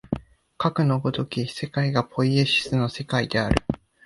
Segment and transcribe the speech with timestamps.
[0.57, 3.61] かくの如き世界がポイエシスの世界である。